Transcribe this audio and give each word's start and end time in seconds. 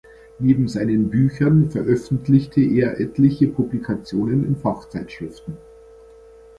Neben 0.39 0.67
seinen 0.67 1.11
Büchern 1.11 1.69
veröffentlichte 1.69 2.59
er 2.59 2.99
etliche 2.99 3.45
Publikationen 3.47 4.47
in 4.47 4.55
Fachzeitschriften. 4.55 5.57